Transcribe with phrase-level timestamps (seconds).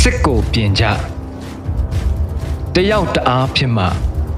[0.00, 0.84] စစ်ကိုပြင်ကြ
[2.74, 3.86] တယောက်တအားဖြစ်မှ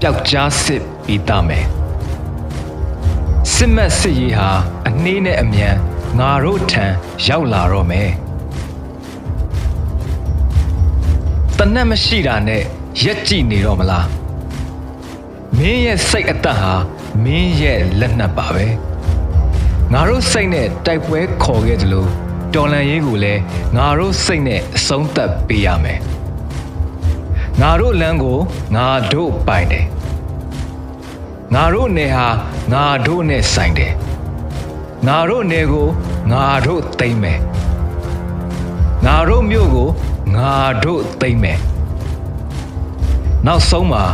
[0.03, 1.67] ပျောက်ကြားစစ်ပြီးသားမယ်
[3.53, 4.51] စစ်မက်စစ်ရေးဟာ
[4.89, 5.75] အနှေးနဲ့အမြန်
[6.19, 6.87] ငါတို့ထံ
[7.27, 8.11] ရောက်လာတော့မယ်
[11.59, 12.63] တနက်မရှိတာနဲ့
[13.03, 14.07] ရက်ကြည့်နေတော့မလား
[15.59, 16.75] မင်းရဲ့စိတ်အသက်ဟာ
[17.25, 18.67] မင်းရဲ့လက်နက်ပါပဲ
[19.93, 22.07] ငါတို့စိတ်နဲ့တိုက်ပွဲခေါ်ခဲ့သလို
[22.55, 23.41] တော်လန်ရေးကိုလည်း
[23.77, 25.99] ငါတို့စိတ်နဲ့အဆုံးသတ်ပေးရမယ်
[27.61, 28.39] ငါတို့လမ်းကို
[28.77, 29.87] ငါတို့ပိုင်တယ်
[31.55, 32.29] ငါတို့နယ်ဟာ
[32.73, 33.93] ငါတို့နဲ့ဆိုင်တယ်
[35.07, 35.89] ငါတို့နယ်ကို
[36.33, 37.41] ငါတို့သိမ့်မယ်
[39.07, 39.89] ငါတို့မြို့ကို
[40.37, 40.55] ငါ
[40.85, 41.59] တို့သိမ့်မယ်
[43.47, 44.05] နောက်ဆုံးမှာ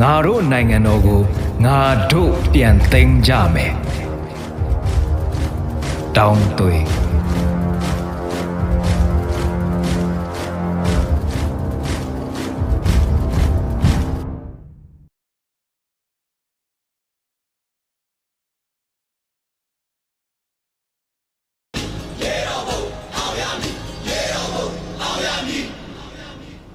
[0.00, 1.22] ငါတို့နိုင်ငံတော်ကို
[1.64, 1.78] ငါ
[2.12, 3.72] တို့ပြန်သိမ်းကြမယ်
[6.16, 6.82] တောင်းသွေး